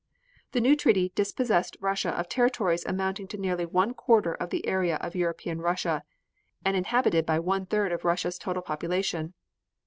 The 0.53 0.61
new 0.61 0.75
treaty 0.75 1.09
dispossessed 1.13 1.77
Russia 1.79 2.09
of 2.09 2.27
territories 2.27 2.83
amounting 2.87 3.27
to 3.27 3.37
nearly 3.37 3.67
one 3.67 3.93
quarter 3.93 4.33
of 4.33 4.49
the 4.49 4.67
area 4.67 4.95
of 4.95 5.15
European 5.15 5.61
Russia, 5.61 6.01
and 6.65 6.75
inhabited 6.75 7.23
by 7.23 7.37
one 7.37 7.67
third 7.67 7.91
of 7.91 8.03
Russia's 8.03 8.39
total 8.39 8.63
population. 8.63 9.35